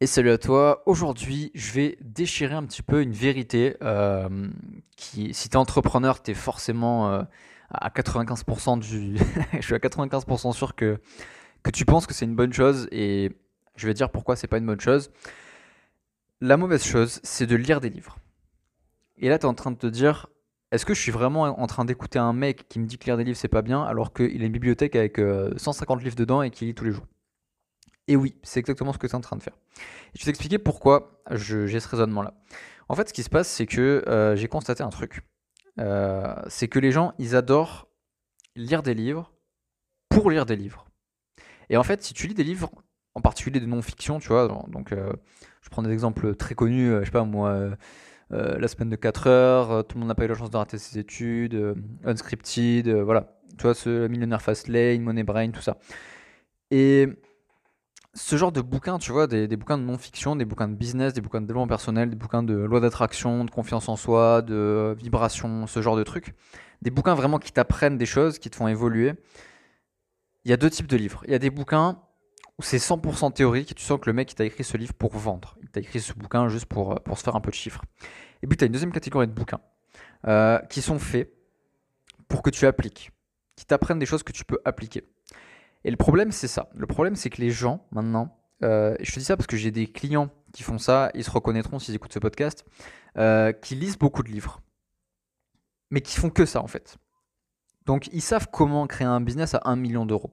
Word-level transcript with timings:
Et 0.00 0.06
salut 0.06 0.30
à 0.30 0.38
toi. 0.38 0.84
Aujourd'hui, 0.86 1.50
je 1.56 1.72
vais 1.72 1.98
déchirer 2.00 2.54
un 2.54 2.62
petit 2.62 2.82
peu 2.82 3.02
une 3.02 3.10
vérité 3.10 3.76
euh, 3.82 4.48
qui, 4.96 5.34
si 5.34 5.48
tu 5.48 5.54
es 5.54 5.56
entrepreneur, 5.56 6.22
tu 6.22 6.30
es 6.30 6.34
forcément 6.34 7.10
euh, 7.10 7.22
à 7.70 7.90
95% 7.90 8.78
du. 8.78 9.16
je 9.54 9.60
suis 9.60 9.74
à 9.74 9.78
95% 9.78 10.52
sûr 10.52 10.76
que, 10.76 11.00
que 11.64 11.72
tu 11.72 11.84
penses 11.84 12.06
que 12.06 12.14
c'est 12.14 12.26
une 12.26 12.36
bonne 12.36 12.52
chose 12.52 12.86
et 12.92 13.32
je 13.74 13.88
vais 13.88 13.94
dire 13.94 14.10
pourquoi 14.10 14.36
c'est 14.36 14.46
pas 14.46 14.58
une 14.58 14.66
bonne 14.66 14.80
chose. 14.80 15.10
La 16.40 16.56
mauvaise 16.56 16.84
chose, 16.84 17.18
c'est 17.24 17.46
de 17.46 17.56
lire 17.56 17.80
des 17.80 17.90
livres. 17.90 18.18
Et 19.16 19.28
là, 19.28 19.40
tu 19.40 19.46
es 19.46 19.48
en 19.48 19.54
train 19.54 19.72
de 19.72 19.78
te 19.78 19.88
dire 19.88 20.28
est-ce 20.70 20.86
que 20.86 20.94
je 20.94 21.00
suis 21.00 21.10
vraiment 21.10 21.42
en 21.42 21.66
train 21.66 21.84
d'écouter 21.84 22.20
un 22.20 22.32
mec 22.32 22.68
qui 22.68 22.78
me 22.78 22.86
dit 22.86 22.98
que 22.98 23.06
lire 23.06 23.16
des 23.16 23.24
livres 23.24 23.36
c'est 23.36 23.48
pas 23.48 23.62
bien 23.62 23.82
alors 23.82 24.12
qu'il 24.12 24.42
a 24.42 24.46
une 24.46 24.52
bibliothèque 24.52 24.94
avec 24.94 25.16
150 25.56 25.98
euh, 25.98 26.04
livres 26.04 26.14
dedans 26.14 26.42
et 26.42 26.50
qu'il 26.50 26.68
lit 26.68 26.74
tous 26.76 26.84
les 26.84 26.92
jours? 26.92 27.06
Et 28.08 28.16
oui, 28.16 28.34
c'est 28.42 28.58
exactement 28.58 28.92
ce 28.92 28.98
que 28.98 29.06
tu 29.06 29.12
es 29.12 29.16
en 29.16 29.20
train 29.20 29.36
de 29.36 29.42
faire. 29.42 29.56
Je 30.14 30.20
vais 30.20 30.24
t'expliquer 30.24 30.58
pourquoi 30.58 31.22
j'ai 31.30 31.78
ce 31.78 31.88
raisonnement-là. 31.88 32.34
En 32.88 32.94
fait, 32.94 33.08
ce 33.08 33.12
qui 33.12 33.22
se 33.22 33.28
passe, 33.28 33.48
c'est 33.48 33.66
que 33.66 34.02
euh, 34.08 34.34
j'ai 34.34 34.48
constaté 34.48 34.82
un 34.82 34.88
truc. 34.88 35.22
Euh, 35.78 36.34
c'est 36.48 36.68
que 36.68 36.78
les 36.78 36.90
gens, 36.90 37.12
ils 37.18 37.36
adorent 37.36 37.88
lire 38.56 38.82
des 38.82 38.94
livres 38.94 39.32
pour 40.08 40.30
lire 40.30 40.46
des 40.46 40.56
livres. 40.56 40.86
Et 41.68 41.76
en 41.76 41.82
fait, 41.84 42.02
si 42.02 42.14
tu 42.14 42.26
lis 42.26 42.34
des 42.34 42.44
livres, 42.44 42.70
en 43.14 43.20
particulier 43.20 43.60
de 43.60 43.66
non-fiction, 43.66 44.20
tu 44.20 44.28
vois, 44.28 44.48
donc 44.68 44.92
euh, 44.92 45.12
je 45.60 45.68
prends 45.68 45.82
des 45.82 45.92
exemples 45.92 46.34
très 46.34 46.54
connus, 46.54 46.90
je 47.00 47.04
sais 47.04 47.10
pas 47.10 47.24
moi, 47.24 47.76
La 48.30 48.68
semaine 48.68 48.88
de 48.88 48.96
4 48.96 49.26
heures, 49.26 49.86
Tout 49.86 49.96
le 49.96 50.00
monde 50.00 50.08
n'a 50.08 50.14
pas 50.14 50.24
eu 50.24 50.28
la 50.28 50.34
chance 50.34 50.50
de 50.50 50.56
rater 50.56 50.78
ses 50.78 50.98
études, 50.98 51.76
Unscripted, 52.04 52.88
voilà, 52.88 53.38
tu 53.58 53.62
vois, 53.62 53.74
ce 53.74 54.08
Millionnaire 54.08 54.40
Fastlane, 54.40 55.02
Money 55.02 55.24
Brain, 55.24 55.50
tout 55.50 55.60
ça. 55.60 55.76
Et 56.70 57.08
ce 58.14 58.36
genre 58.36 58.52
de 58.52 58.60
bouquins, 58.60 58.98
tu 58.98 59.12
vois, 59.12 59.26
des, 59.26 59.46
bouquins 59.56 59.78
de 59.78 59.84
non-fiction, 59.84 60.36
des 60.36 60.44
bouquins 60.44 60.68
de 60.68 60.74
business, 60.74 61.12
des 61.12 61.20
bouquins 61.20 61.40
de 61.40 61.46
développement 61.46 61.68
personnel, 61.68 62.10
des 62.10 62.16
bouquins 62.16 62.42
de 62.42 62.54
loi 62.54 62.80
d'attraction, 62.80 63.44
de 63.44 63.50
confiance 63.50 63.88
en 63.88 63.96
soi, 63.96 64.42
de 64.42 64.96
vibration, 64.98 65.66
ce 65.66 65.82
genre 65.82 65.96
de 65.96 66.02
trucs, 66.02 66.34
des 66.82 66.90
bouquins 66.90 67.14
vraiment 67.14 67.38
qui 67.38 67.52
t'apprennent 67.52 67.98
des 67.98 68.06
choses, 68.06 68.38
qui 68.38 68.50
te 68.50 68.56
font 68.56 68.68
évoluer. 68.68 69.14
Il 70.44 70.50
y 70.50 70.54
a 70.54 70.56
deux 70.56 70.70
types 70.70 70.86
de 70.86 70.96
livres. 70.96 71.22
Il 71.26 71.32
y 71.32 71.34
a 71.34 71.38
des 71.38 71.50
bouquins 71.50 72.00
où 72.58 72.62
c'est 72.62 72.78
100% 72.78 73.32
théorique 73.32 73.70
et 73.70 73.74
tu 73.74 73.84
sens 73.84 74.00
que 74.00 74.08
le 74.08 74.14
mec 74.14 74.34
t'a 74.34 74.44
écrit 74.44 74.64
ce 74.64 74.76
livre 74.76 74.94
pour 74.94 75.16
vendre. 75.16 75.56
Il 75.62 75.68
t'a 75.68 75.80
écrit 75.80 76.00
ce 76.00 76.12
bouquin 76.12 76.48
juste 76.48 76.66
pour, 76.66 77.00
pour 77.02 77.18
se 77.18 77.22
faire 77.22 77.36
un 77.36 77.40
peu 77.40 77.50
de 77.50 77.56
chiffres. 77.56 77.82
Et 78.42 78.46
puis 78.46 78.56
tu 78.56 78.64
as 78.64 78.66
une 78.66 78.72
deuxième 78.72 78.92
catégorie 78.92 79.26
de 79.26 79.32
bouquins 79.32 79.60
euh, 80.26 80.58
qui 80.70 80.82
sont 80.82 80.98
faits 80.98 81.32
pour 82.26 82.42
que 82.42 82.50
tu 82.50 82.66
appliques, 82.66 83.12
qui 83.56 83.64
t'apprennent 83.64 83.98
des 83.98 84.06
choses 84.06 84.22
que 84.22 84.32
tu 84.32 84.44
peux 84.44 84.58
appliquer. 84.64 85.04
Et 85.84 85.90
le 85.90 85.96
problème, 85.96 86.32
c'est 86.32 86.48
ça. 86.48 86.68
Le 86.74 86.86
problème, 86.86 87.16
c'est 87.16 87.30
que 87.30 87.40
les 87.40 87.50
gens, 87.50 87.86
maintenant, 87.92 88.38
euh, 88.62 88.96
je 89.00 89.12
te 89.12 89.18
dis 89.18 89.24
ça 89.24 89.36
parce 89.36 89.46
que 89.46 89.56
j'ai 89.56 89.70
des 89.70 89.86
clients 89.86 90.30
qui 90.52 90.62
font 90.62 90.78
ça, 90.78 91.10
ils 91.14 91.24
se 91.24 91.30
reconnaîtront 91.30 91.78
s'ils 91.78 91.94
écoutent 91.94 92.12
ce 92.12 92.18
podcast, 92.18 92.64
euh, 93.16 93.52
qui 93.52 93.74
lisent 93.74 93.98
beaucoup 93.98 94.22
de 94.22 94.28
livres, 94.28 94.60
mais 95.90 96.00
qui 96.00 96.18
font 96.18 96.30
que 96.30 96.44
ça 96.44 96.62
en 96.62 96.66
fait. 96.66 96.96
Donc 97.86 98.08
ils 98.12 98.20
savent 98.20 98.48
comment 98.52 98.86
créer 98.86 99.06
un 99.06 99.20
business 99.20 99.54
à 99.54 99.62
1 99.64 99.76
million 99.76 100.04
d'euros. 100.04 100.30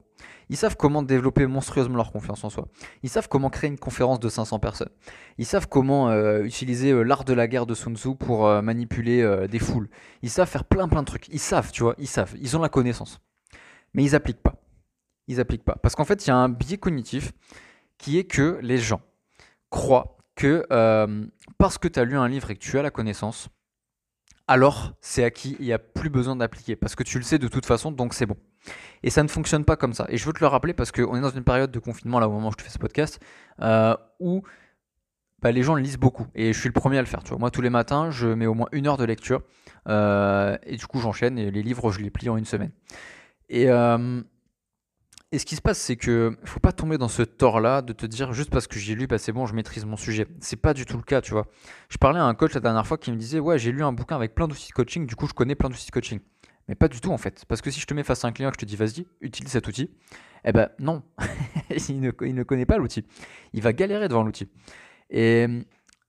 Ils 0.50 0.56
savent 0.56 0.76
comment 0.76 1.02
développer 1.02 1.46
monstrueusement 1.46 1.96
leur 1.96 2.12
confiance 2.12 2.44
en 2.44 2.50
soi. 2.50 2.68
Ils 3.02 3.08
savent 3.08 3.28
comment 3.28 3.48
créer 3.48 3.70
une 3.70 3.78
conférence 3.78 4.20
de 4.20 4.28
500 4.28 4.58
personnes. 4.58 4.90
Ils 5.38 5.46
savent 5.46 5.66
comment 5.68 6.10
euh, 6.10 6.42
utiliser 6.42 6.92
l'art 7.04 7.24
de 7.24 7.32
la 7.32 7.48
guerre 7.48 7.66
de 7.66 7.74
Sun 7.74 7.96
Tzu 7.96 8.14
pour 8.14 8.46
manipuler 8.62 9.46
des 9.48 9.58
foules. 9.58 9.88
Ils 10.22 10.30
savent 10.30 10.48
faire 10.48 10.64
plein 10.64 10.88
plein 10.88 11.00
de 11.00 11.06
trucs. 11.06 11.28
Ils 11.28 11.40
savent, 11.40 11.70
tu 11.72 11.82
vois, 11.82 11.94
ils 11.98 12.08
savent. 12.08 12.34
Ils 12.38 12.56
ont 12.56 12.60
la 12.60 12.68
connaissance. 12.68 13.20
Mais 13.94 14.04
ils 14.04 14.14
appliquent 14.14 14.42
pas 14.42 14.65
ils 15.28 15.40
appliquent 15.40 15.64
pas. 15.64 15.76
Parce 15.82 15.94
qu'en 15.94 16.04
fait, 16.04 16.26
il 16.26 16.28
y 16.28 16.32
a 16.32 16.36
un 16.36 16.48
biais 16.48 16.78
cognitif 16.78 17.32
qui 17.98 18.18
est 18.18 18.24
que 18.24 18.58
les 18.62 18.78
gens 18.78 19.00
croient 19.70 20.16
que 20.34 20.66
euh, 20.70 21.26
parce 21.58 21.78
que 21.78 21.88
tu 21.88 21.98
as 21.98 22.04
lu 22.04 22.16
un 22.16 22.28
livre 22.28 22.50
et 22.50 22.54
que 22.54 22.60
tu 22.60 22.78
as 22.78 22.82
la 22.82 22.90
connaissance, 22.90 23.48
alors 24.48 24.92
c'est 25.00 25.24
acquis, 25.24 25.56
il 25.58 25.66
n'y 25.66 25.72
a 25.72 25.78
plus 25.78 26.10
besoin 26.10 26.36
d'appliquer. 26.36 26.76
Parce 26.76 26.94
que 26.94 27.02
tu 27.02 27.18
le 27.18 27.24
sais 27.24 27.38
de 27.38 27.48
toute 27.48 27.66
façon, 27.66 27.90
donc 27.90 28.14
c'est 28.14 28.26
bon. 28.26 28.36
Et 29.02 29.10
ça 29.10 29.22
ne 29.22 29.28
fonctionne 29.28 29.64
pas 29.64 29.76
comme 29.76 29.92
ça. 29.92 30.06
Et 30.08 30.16
je 30.16 30.26
veux 30.26 30.32
te 30.32 30.40
le 30.40 30.46
rappeler 30.46 30.72
parce 30.72 30.92
qu'on 30.92 31.16
est 31.16 31.20
dans 31.20 31.30
une 31.30 31.44
période 31.44 31.70
de 31.70 31.78
confinement, 31.78 32.20
là 32.20 32.28
au 32.28 32.32
moment 32.32 32.48
où 32.48 32.52
je 32.52 32.56
te 32.56 32.62
fais 32.62 32.70
ce 32.70 32.78
podcast, 32.78 33.20
euh, 33.60 33.96
où 34.20 34.42
bah, 35.40 35.52
les 35.52 35.62
gens 35.62 35.74
lisent 35.74 35.98
beaucoup. 35.98 36.26
Et 36.34 36.52
je 36.52 36.58
suis 36.58 36.68
le 36.68 36.72
premier 36.72 36.98
à 36.98 37.02
le 37.02 37.06
faire. 37.06 37.22
Tu 37.22 37.30
vois. 37.30 37.38
Moi, 37.38 37.50
tous 37.50 37.62
les 37.62 37.70
matins, 37.70 38.10
je 38.10 38.28
mets 38.28 38.46
au 38.46 38.54
moins 38.54 38.68
une 38.72 38.86
heure 38.86 38.96
de 38.96 39.04
lecture. 39.04 39.42
Euh, 39.88 40.56
et 40.64 40.76
du 40.76 40.86
coup, 40.86 41.00
j'enchaîne. 41.00 41.38
Et 41.38 41.50
les 41.50 41.62
livres, 41.62 41.90
je 41.90 42.00
les 42.00 42.10
plie 42.10 42.28
en 42.28 42.36
une 42.36 42.44
semaine. 42.44 42.70
Et, 43.48 43.66
et 45.32 45.38
ce 45.38 45.44
qui 45.44 45.56
se 45.56 45.60
passe, 45.60 45.78
c'est 45.78 45.96
que 45.96 46.36
faut 46.44 46.60
pas 46.60 46.72
tomber 46.72 46.98
dans 46.98 47.08
ce 47.08 47.22
tort-là 47.22 47.82
de 47.82 47.92
te 47.92 48.06
dire 48.06 48.32
juste 48.32 48.50
parce 48.50 48.68
que 48.68 48.78
j'ai 48.78 48.94
lu, 48.94 49.08
bah 49.08 49.18
c'est 49.18 49.32
bon, 49.32 49.44
je 49.44 49.54
maîtrise 49.54 49.84
mon 49.84 49.96
sujet. 49.96 50.26
C'est 50.40 50.56
pas 50.56 50.72
du 50.72 50.86
tout 50.86 50.96
le 50.96 51.02
cas, 51.02 51.20
tu 51.20 51.32
vois. 51.32 51.46
Je 51.88 51.98
parlais 51.98 52.20
à 52.20 52.24
un 52.24 52.34
coach 52.34 52.54
la 52.54 52.60
dernière 52.60 52.86
fois 52.86 52.96
qui 52.96 53.10
me 53.10 53.16
disait, 53.16 53.40
ouais, 53.40 53.58
j'ai 53.58 53.72
lu 53.72 53.82
un 53.82 53.92
bouquin 53.92 54.14
avec 54.14 54.36
plein 54.36 54.46
d'outils 54.46 54.68
de 54.68 54.74
coaching, 54.74 55.04
du 55.04 55.16
coup 55.16 55.26
je 55.26 55.34
connais 55.34 55.56
plein 55.56 55.68
d'outils 55.68 55.86
de 55.86 55.90
coaching. 55.90 56.20
Mais 56.68 56.76
pas 56.76 56.86
du 56.86 57.00
tout 57.00 57.10
en 57.10 57.18
fait. 57.18 57.44
Parce 57.48 57.60
que 57.60 57.70
si 57.72 57.80
je 57.80 57.86
te 57.86 57.94
mets 57.94 58.04
face 58.04 58.24
à 58.24 58.28
un 58.28 58.32
client 58.32 58.50
et 58.50 58.52
que 58.52 58.56
je 58.56 58.64
te 58.64 58.66
dis, 58.66 58.76
vas-y, 58.76 59.06
utilise 59.20 59.50
cet 59.50 59.66
outil, 59.66 59.90
eh 60.44 60.52
ben 60.52 60.68
non, 60.78 61.02
il, 61.88 62.00
ne, 62.00 62.12
il, 62.22 62.34
ne, 62.34 62.42
connaît 62.44 62.66
pas 62.66 62.76
l'outil. 62.76 63.04
Il 63.52 63.62
va 63.62 63.72
galérer 63.72 64.06
devant 64.06 64.22
l'outil. 64.22 64.48
Et 65.10 65.46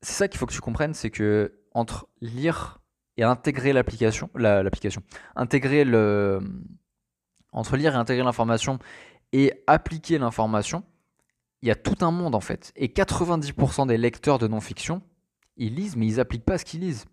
c'est 0.01 0.13
ça 0.13 0.27
qu'il 0.27 0.38
faut 0.38 0.45
que 0.45 0.53
tu 0.53 0.61
comprennes, 0.61 0.94
c'est 0.94 1.09
que 1.09 1.59
entre 1.73 2.07
lire 2.22 2.81
et 3.17 3.23
intégrer 3.23 3.73
l'application, 3.73 4.29
l'application, 4.35 5.01
intégrer 5.35 5.85
le 5.85 6.39
entre 7.57 7.78
lire 7.78 7.94
et 7.94 7.97
intégrer 7.97 8.23
l'information 8.23 8.79
et 9.34 9.53
appliquer 9.68 10.18
l'information, 10.18 10.84
il 11.62 11.68
y 11.68 11.72
a 11.72 11.75
tout 11.75 12.06
un 12.06 12.12
monde 12.12 12.35
en 12.35 12.40
fait. 12.40 12.72
Et 12.75 12.88
90% 12.88 13.88
des 13.88 13.97
lecteurs 13.97 14.38
de 14.38 14.47
non-fiction, 14.47 15.01
ils 15.57 15.73
lisent, 15.73 15.95
mais 15.95 16.06
ils 16.06 16.19
appliquent 16.19 16.45
pas 16.45 16.57
ce 16.57 16.66
qu'ils 16.66 16.81
lisent. 16.81 17.06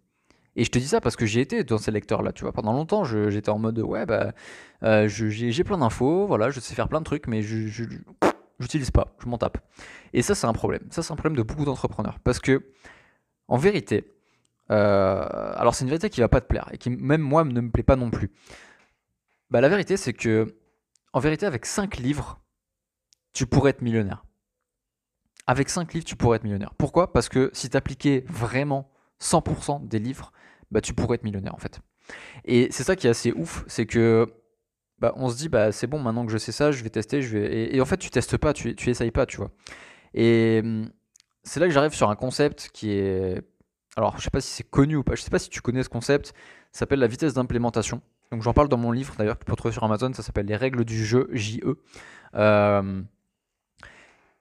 Et 0.56 0.64
je 0.64 0.70
te 0.70 0.78
dis 0.78 0.86
ça 0.86 1.00
parce 1.00 1.16
que 1.16 1.26
j'ai 1.26 1.40
été 1.40 1.64
dans 1.64 1.78
ces 1.78 1.90
lecteurs-là, 1.90 2.32
tu 2.32 2.42
vois. 2.42 2.52
Pendant 2.52 2.72
longtemps, 2.72 3.04
j'étais 3.04 3.48
en 3.48 3.58
mode, 3.58 3.80
ouais, 3.80 4.06
bah, 4.06 4.32
euh, 4.84 5.08
j'ai 5.08 5.64
plein 5.64 5.78
d'infos, 5.78 6.26
voilà, 6.26 6.50
je 6.50 6.60
sais 6.60 6.74
faire 6.74 6.88
plein 6.88 7.00
de 7.00 7.04
trucs, 7.04 7.26
mais 7.26 7.42
je 7.42 7.84
n'utilise 8.60 8.90
pas, 8.92 9.16
je 9.18 9.28
m'en 9.28 9.38
tape. 9.38 9.58
Et 10.12 10.22
ça, 10.22 10.34
c'est 10.36 10.46
un 10.46 10.52
problème. 10.52 10.82
Ça, 10.90 11.02
c'est 11.02 11.12
un 11.12 11.16
problème 11.16 11.36
de 11.36 11.42
beaucoup 11.42 11.64
d'entrepreneurs. 11.64 12.20
Parce 12.20 12.38
que, 12.38 12.70
en 13.48 13.56
vérité, 13.56 14.04
euh, 14.70 15.52
alors 15.56 15.74
c'est 15.74 15.84
une 15.84 15.90
vérité 15.90 16.08
qui 16.08 16.20
va 16.20 16.28
pas 16.28 16.40
te 16.40 16.46
plaire 16.46 16.68
et 16.72 16.78
qui, 16.78 16.90
même 16.90 17.20
moi, 17.20 17.44
ne 17.44 17.60
me 17.60 17.70
plaît 17.70 17.82
pas 17.82 17.96
non 17.96 18.10
plus. 18.10 18.30
Bah, 19.50 19.60
la 19.60 19.68
vérité, 19.68 19.96
c'est 19.96 20.12
que, 20.12 20.56
en 21.12 21.20
vérité, 21.20 21.46
avec 21.46 21.66
5 21.66 21.96
livres, 21.98 22.40
tu 23.32 23.46
pourrais 23.46 23.70
être 23.70 23.82
millionnaire. 23.82 24.24
Avec 25.46 25.68
5 25.68 25.92
livres, 25.92 26.06
tu 26.06 26.16
pourrais 26.16 26.36
être 26.36 26.44
millionnaire. 26.44 26.74
Pourquoi? 26.76 27.12
Parce 27.12 27.28
que 27.28 27.50
si 27.52 27.68
tu 27.68 27.76
appliquais 27.76 28.24
vraiment 28.28 28.90
100% 29.20 29.86
des 29.86 29.98
livres, 29.98 30.32
bah, 30.70 30.80
tu 30.80 30.94
pourrais 30.94 31.16
être 31.16 31.24
millionnaire 31.24 31.54
en 31.54 31.58
fait. 31.58 31.80
Et 32.44 32.68
c'est 32.70 32.84
ça 32.84 32.96
qui 32.96 33.06
est 33.06 33.10
assez 33.10 33.32
ouf, 33.32 33.64
c'est 33.66 33.86
que 33.86 34.26
bah, 34.98 35.12
on 35.16 35.28
se 35.28 35.36
dit 35.36 35.48
bah 35.48 35.72
c'est 35.72 35.86
bon 35.86 35.98
maintenant 35.98 36.26
que 36.26 36.32
je 36.32 36.38
sais 36.38 36.52
ça, 36.52 36.70
je 36.70 36.82
vais 36.82 36.90
tester, 36.90 37.22
je 37.22 37.38
vais 37.38 37.74
et, 37.74 37.80
en 37.80 37.84
fait 37.84 37.96
tu 37.96 38.10
testes 38.10 38.36
pas, 38.36 38.52
tu 38.52 38.74
tu 38.76 38.90
essayes 38.90 39.10
pas, 39.10 39.26
tu 39.26 39.38
vois. 39.38 39.50
Et 40.14 40.62
c'est 41.42 41.60
là 41.60 41.66
que 41.66 41.72
j'arrive 41.72 41.94
sur 41.94 42.10
un 42.10 42.16
concept 42.16 42.70
qui 42.72 42.92
est 42.92 43.42
alors 43.96 44.18
je 44.18 44.24
sais 44.24 44.30
pas 44.30 44.40
si 44.40 44.50
c'est 44.50 44.68
connu 44.68 44.96
ou 44.96 45.04
pas, 45.04 45.14
je 45.14 45.22
sais 45.22 45.30
pas 45.30 45.38
si 45.38 45.50
tu 45.50 45.60
connais 45.60 45.82
ce 45.82 45.88
concept, 45.88 46.28
ça 46.72 46.80
s'appelle 46.80 47.00
la 47.00 47.06
vitesse 47.06 47.34
d'implémentation. 47.34 48.02
Donc 48.30 48.42
j'en 48.42 48.52
parle 48.52 48.68
dans 48.68 48.76
mon 48.76 48.92
livre 48.92 49.14
d'ailleurs 49.16 49.38
que 49.38 49.44
tu 49.44 49.50
peux 49.50 49.56
trouver 49.56 49.72
sur 49.72 49.84
Amazon, 49.84 50.12
ça 50.12 50.22
s'appelle 50.22 50.46
Les 50.46 50.56
règles 50.56 50.84
du 50.84 51.04
jeu 51.04 51.28
JE. 51.32 51.60
Euh, 52.34 53.02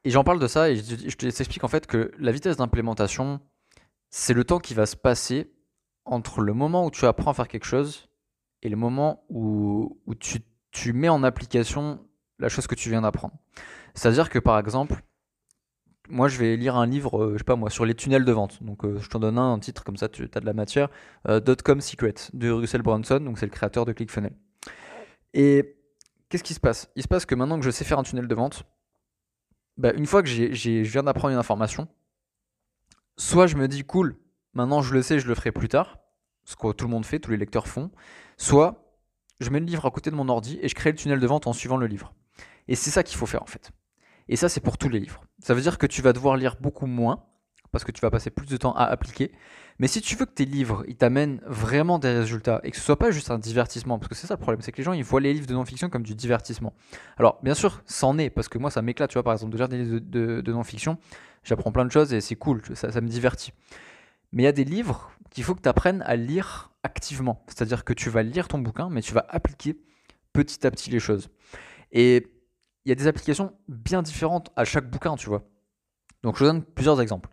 et 0.03 0.09
j'en 0.09 0.23
parle 0.23 0.39
de 0.39 0.47
ça 0.47 0.69
et 0.69 0.75
je, 0.75 1.15
te 1.15 1.25
t'explique 1.25 1.63
en 1.63 1.67
fait 1.67 1.87
que 1.87 2.11
la 2.17 2.31
vitesse 2.31 2.57
d'implémentation, 2.57 3.39
c'est 4.09 4.33
le 4.33 4.43
temps 4.43 4.59
qui 4.59 4.73
va 4.73 4.85
se 4.85 4.95
passer 4.95 5.51
entre 6.05 6.41
le 6.41 6.53
moment 6.53 6.85
où 6.85 6.91
tu 6.91 7.05
apprends 7.05 7.31
à 7.31 7.33
faire 7.33 7.47
quelque 7.47 7.65
chose 7.65 8.09
et 8.61 8.69
le 8.69 8.75
moment 8.75 9.23
où, 9.29 9.97
tu 10.71 10.93
mets 10.93 11.09
en 11.09 11.23
application 11.23 12.05
la 12.39 12.49
chose 12.49 12.67
que 12.67 12.75
tu 12.75 12.89
viens 12.89 13.01
d'apprendre. 13.01 13.35
C'est-à-dire 13.93 14.29
que 14.29 14.39
par 14.39 14.57
exemple, 14.57 15.03
moi, 16.09 16.27
je 16.27 16.37
vais 16.37 16.57
lire 16.57 16.75
un 16.75 16.85
livre, 16.85 17.23
euh, 17.23 17.33
je 17.33 17.37
sais 17.39 17.43
pas 17.43 17.55
moi, 17.55 17.69
sur 17.69 17.85
les 17.85 17.95
tunnels 17.95 18.25
de 18.25 18.31
vente. 18.31 18.61
Donc, 18.63 18.83
euh, 18.83 18.97
je 18.99 19.09
t'en 19.09 19.19
donne 19.19 19.37
un, 19.37 19.53
un 19.53 19.59
titre 19.59 19.83
comme 19.83 19.97
ça, 19.97 20.09
tu 20.09 20.29
as 20.33 20.39
de 20.39 20.45
la 20.45 20.53
matière. 20.53 20.89
Euh, 21.27 21.39
.com 21.63 21.81
Secret 21.81 22.15
de 22.33 22.49
Russell 22.49 22.81
Brunson, 22.81 23.19
donc 23.19 23.39
c'est 23.39 23.45
le 23.45 23.51
créateur 23.51 23.85
de 23.85 23.93
ClickFunnels. 23.93 24.35
Et 25.33 25.77
qu'est-ce 26.29 26.43
qui 26.43 26.53
se 26.53 26.59
passe? 26.59 26.89
Il 26.95 27.03
se 27.03 27.07
passe 27.07 27.25
que 27.25 27.35
maintenant 27.35 27.57
que 27.57 27.65
je 27.65 27.71
sais 27.71 27.85
faire 27.85 27.99
un 27.99 28.03
tunnel 28.03 28.27
de 28.27 28.35
vente, 28.35 28.63
bah, 29.77 29.93
une 29.93 30.05
fois 30.05 30.21
que 30.21 30.29
je 30.29 30.81
viens 30.81 31.03
d'apprendre 31.03 31.33
une 31.33 31.39
information, 31.39 31.87
soit 33.17 33.47
je 33.47 33.55
me 33.55 33.67
dis 33.67 33.83
cool, 33.83 34.17
maintenant 34.53 34.81
je 34.81 34.93
le 34.93 35.01
sais, 35.01 35.19
je 35.19 35.27
le 35.27 35.35
ferai 35.35 35.51
plus 35.51 35.69
tard, 35.69 35.99
ce 36.43 36.55
que 36.55 36.71
tout 36.73 36.85
le 36.85 36.91
monde 36.91 37.05
fait, 37.05 37.19
tous 37.19 37.31
les 37.31 37.37
lecteurs 37.37 37.67
font, 37.67 37.91
soit 38.37 38.99
je 39.39 39.49
mets 39.49 39.59
le 39.59 39.65
livre 39.65 39.85
à 39.85 39.91
côté 39.91 40.11
de 40.11 40.15
mon 40.15 40.29
ordi 40.29 40.59
et 40.61 40.67
je 40.67 40.75
crée 40.75 40.91
le 40.91 40.97
tunnel 40.97 41.19
de 41.19 41.27
vente 41.27 41.47
en 41.47 41.53
suivant 41.53 41.77
le 41.77 41.87
livre. 41.87 42.13
Et 42.67 42.75
c'est 42.75 42.91
ça 42.91 43.03
qu'il 43.03 43.17
faut 43.17 43.25
faire 43.25 43.41
en 43.41 43.47
fait. 43.47 43.71
Et 44.29 44.35
ça, 44.35 44.49
c'est 44.49 44.61
pour 44.61 44.77
tous 44.77 44.89
les 44.89 44.99
livres. 44.99 45.23
Ça 45.39 45.53
veut 45.53 45.61
dire 45.61 45.77
que 45.77 45.87
tu 45.87 46.01
vas 46.01 46.13
devoir 46.13 46.37
lire 46.37 46.55
beaucoup 46.59 46.85
moins 46.85 47.25
parce 47.71 47.83
que 47.83 47.91
tu 47.91 48.01
vas 48.01 48.11
passer 48.11 48.29
plus 48.29 48.47
de 48.47 48.55
temps 48.55 48.73
à 48.73 48.83
appliquer. 48.83 49.31
Mais 49.79 49.87
si 49.87 49.99
tu 49.99 50.15
veux 50.15 50.25
que 50.25 50.33
tes 50.33 50.45
livres, 50.45 50.85
ils 50.87 50.95
t'amènent 50.95 51.41
vraiment 51.47 51.97
des 51.97 52.15
résultats 52.15 52.61
et 52.63 52.69
que 52.69 52.77
ce 52.77 52.83
soit 52.83 52.99
pas 52.99 53.09
juste 53.09 53.31
un 53.31 53.39
divertissement, 53.39 53.97
parce 53.97 54.07
que 54.07 54.15
c'est 54.15 54.27
ça 54.27 54.35
le 54.35 54.39
problème, 54.39 54.61
c'est 54.61 54.71
que 54.71 54.77
les 54.77 54.83
gens, 54.83 54.93
ils 54.93 55.03
voient 55.03 55.19
les 55.19 55.33
livres 55.33 55.47
de 55.47 55.53
non-fiction 55.53 55.89
comme 55.89 56.03
du 56.03 56.13
divertissement. 56.13 56.73
Alors, 57.17 57.39
bien 57.41 57.55
sûr, 57.55 57.81
c'en 57.87 58.19
est, 58.19 58.29
parce 58.29 58.47
que 58.47 58.59
moi, 58.59 58.69
ça 58.69 58.83
m'éclate, 58.83 59.09
tu 59.09 59.15
vois, 59.15 59.23
par 59.23 59.33
exemple, 59.33 59.51
de 59.51 59.57
lire 59.57 59.67
des 59.67 59.83
livres 59.83 59.99
de, 59.99 60.51
non-fiction, 60.51 60.99
j'apprends 61.43 61.71
plein 61.71 61.85
de 61.85 61.91
choses 61.91 62.13
et 62.13 62.21
c'est 62.21 62.35
cool, 62.35 62.61
ça, 62.75 62.91
ça 62.91 63.01
me 63.01 63.07
divertit. 63.07 63.53
Mais 64.31 64.43
il 64.43 64.45
y 64.45 64.49
a 64.49 64.53
des 64.53 64.65
livres 64.65 65.11
qu'il 65.31 65.43
faut 65.43 65.55
que 65.55 65.61
tu 65.61 65.69
apprennes 65.69 66.03
à 66.05 66.15
lire 66.15 66.71
activement. 66.83 67.43
C'est-à-dire 67.47 67.83
que 67.83 67.93
tu 67.93 68.11
vas 68.11 68.21
lire 68.21 68.47
ton 68.47 68.59
bouquin, 68.59 68.89
mais 68.91 69.01
tu 69.01 69.13
vas 69.13 69.25
appliquer 69.29 69.77
petit 70.31 70.65
à 70.67 70.69
petit 70.71 70.91
les 70.91 70.99
choses. 70.99 71.29
Et 71.91 72.27
il 72.85 72.89
y 72.89 72.91
a 72.91 72.95
des 72.95 73.07
applications 73.07 73.53
bien 73.67 74.01
différentes 74.01 74.51
à 74.55 74.65
chaque 74.65 74.89
bouquin, 74.89 75.15
tu 75.15 75.29
vois. 75.29 75.43
Donc 76.23 76.35
je 76.35 76.43
vous 76.43 76.49
donne 76.51 76.63
plusieurs 76.63 77.01
exemples. 77.01 77.29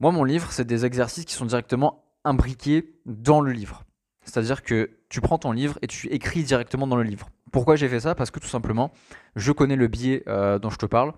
Moi, 0.00 0.12
mon 0.12 0.24
livre, 0.24 0.50
c'est 0.52 0.64
des 0.64 0.84
exercices 0.84 1.24
qui 1.24 1.34
sont 1.34 1.46
directement 1.46 2.04
imbriqués 2.24 3.00
dans 3.06 3.40
le 3.40 3.52
livre. 3.52 3.84
C'est-à-dire 4.24 4.62
que 4.62 4.90
tu 5.08 5.20
prends 5.20 5.38
ton 5.38 5.52
livre 5.52 5.78
et 5.82 5.86
tu 5.86 6.08
écris 6.08 6.44
directement 6.44 6.86
dans 6.86 6.96
le 6.96 7.02
livre. 7.02 7.28
Pourquoi 7.50 7.76
j'ai 7.76 7.88
fait 7.88 8.00
ça? 8.00 8.14
Parce 8.14 8.30
que 8.30 8.40
tout 8.40 8.48
simplement, 8.48 8.92
je 9.36 9.52
connais 9.52 9.76
le 9.76 9.88
biais 9.88 10.22
euh, 10.28 10.58
dont 10.58 10.70
je 10.70 10.78
te 10.78 10.86
parle, 10.86 11.12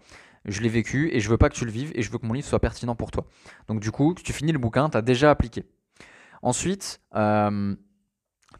je 0.44 0.60
l'ai 0.60 0.68
vécu 0.68 1.10
et 1.12 1.20
je 1.20 1.28
veux 1.28 1.38
pas 1.38 1.48
que 1.48 1.54
tu 1.54 1.64
le 1.64 1.70
vives 1.70 1.92
et 1.94 2.02
je 2.02 2.10
veux 2.10 2.18
que 2.18 2.26
mon 2.26 2.32
livre 2.32 2.46
soit 2.46 2.58
pertinent 2.58 2.96
pour 2.96 3.10
toi. 3.10 3.26
Donc 3.68 3.80
du 3.80 3.90
coup, 3.90 4.14
tu 4.14 4.32
finis 4.32 4.52
le 4.52 4.58
bouquin, 4.58 4.88
tu 4.88 4.96
as 4.96 5.02
déjà 5.02 5.30
appliqué. 5.30 5.64
Ensuite, 6.42 7.00
euh, 7.14 7.74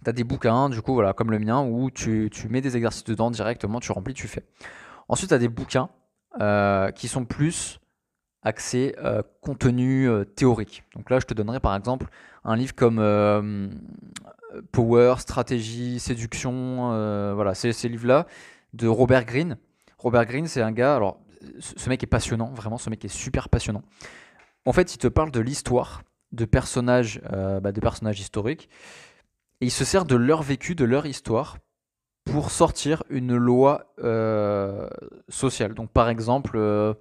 tu 0.03 0.11
as 0.11 0.13
des 0.13 0.25
bouquins, 0.25 0.71
du 0.71 0.81
coup, 0.81 0.95
voilà, 0.95 1.13
comme 1.13 1.31
le 1.31 1.39
mien, 1.39 1.63
où 1.63 1.91
tu, 1.91 2.31
mets 2.49 2.61
des 2.61 2.77
exercices 2.77 3.05
dedans 3.05 3.31
directement, 3.31 3.81
tu 3.81 3.93
remplis, 3.93 4.15
tu 4.15 4.29
fais. 4.29 4.45
Ensuite, 5.09 5.29
tu 5.29 5.35
as 5.35 5.39
des 5.39 5.49
bouquins 5.49 5.91
euh, 6.41 6.91
qui 6.91 7.09
sont 7.09 7.25
plus 7.25 7.79
axés 8.43 8.95
euh, 8.99 9.23
contenu 9.41 10.09
euh, 10.09 10.25
théorique. 10.25 10.85
Donc 10.95 11.11
là, 11.11 11.21
je 11.21 11.27
te 11.27 11.35
donnerai 11.35 11.61
par 11.61 11.77
exemple 11.77 12.06
un 12.45 12.56
livre 12.56 12.75
comme 12.75 12.99
Power, 14.73 15.15
Stratégie, 15.19 15.99
Séduction, 15.99 16.89
voilà, 17.35 17.55
c'est 17.55 17.73
ces 17.73 17.89
livres-là 17.89 18.27
de 18.75 18.87
Robert 18.87 19.25
Greene. 19.25 19.56
Robert 19.99 20.27
Greene, 20.27 20.47
c'est 20.47 20.61
un 20.61 20.73
gars, 20.73 20.97
alors 20.97 21.21
ce 21.59 21.89
mec 21.89 22.03
est 22.03 22.06
passionnant, 22.09 22.53
vraiment, 22.53 22.77
ce 22.77 22.91
mec 22.91 23.03
est 23.05 23.09
super 23.09 23.49
passionnant. 23.49 23.83
En 24.67 24.73
fait, 24.73 24.95
il 24.95 24.99
te 24.99 25.09
parle 25.09 25.31
de 25.31 25.41
l'histoire 25.41 26.03
de 26.33 26.45
personnages, 26.45 27.23
bah, 27.62 27.73
de 27.73 27.81
personnages 27.81 28.21
historiques 28.21 28.69
et 29.61 29.67
il 29.67 29.71
se 29.71 29.85
sert 29.85 30.05
de 30.05 30.17
leur 30.17 30.43
vécu, 30.43 30.75
de 30.75 30.85
leur 30.85 31.06
histoire, 31.06 31.56
pour 32.25 32.50
sortir 32.50 33.03
une 33.11 33.37
loi 33.37 33.93
euh, 34.03 34.88
sociale. 35.29 35.75
Donc 35.75 35.91
par 35.91 36.09
exemple, 36.09 36.56
euh, 36.56 36.94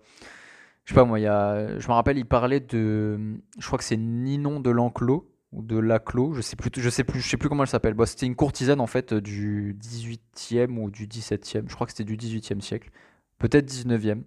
je 0.86 0.94
sais 0.94 0.96
pas 0.96 1.06
moi, 1.06 1.20
y 1.20 1.28
a, 1.28 1.80
je 1.80 1.88
me 1.88 1.94
rappelle, 1.94 2.18
il 2.18 2.26
parlait 2.26 2.60
de, 2.60 3.40
je 3.58 3.66
crois 3.66 3.78
que 3.78 3.86
c'est 3.86 3.98
Ninon 3.98 4.60
de 4.60 4.70
l'Enclos 4.70 5.30
ou 5.52 5.62
de 5.62 5.78
Laclos, 5.78 6.34
je 6.34 6.42
sais 6.42 6.56
plus, 6.56 6.70
je 6.76 6.90
sais 6.90 7.04
plus, 7.04 7.22
je 7.22 7.30
sais 7.30 7.38
plus 7.38 7.48
comment 7.48 7.64
elle 7.64 7.70
s'appelle. 7.70 7.94
Bon, 7.94 8.06
c'était 8.06 8.26
une 8.26 8.36
courtisane 8.36 8.82
en 8.82 8.88
fait 8.88 9.14
du 9.14 9.78
18e 9.82 10.78
ou 10.78 10.90
du 10.90 11.08
17e, 11.08 11.70
je 11.70 11.76
crois 11.76 11.88
que 11.88 11.94
c'était 11.94 12.04
du 12.04 12.18
18e 12.18 12.60
siècle, 12.60 12.90
peut-être 13.38 13.70
19e. 13.70 14.24